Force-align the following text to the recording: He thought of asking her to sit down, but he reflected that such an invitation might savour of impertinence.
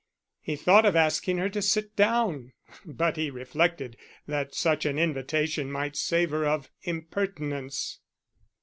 He 0.41 0.55
thought 0.55 0.87
of 0.87 0.95
asking 0.95 1.37
her 1.37 1.47
to 1.49 1.61
sit 1.61 1.95
down, 1.95 2.53
but 2.85 3.17
he 3.17 3.29
reflected 3.29 3.97
that 4.27 4.55
such 4.55 4.83
an 4.83 4.97
invitation 4.97 5.71
might 5.71 5.95
savour 5.95 6.43
of 6.43 6.71
impertinence. 6.81 7.99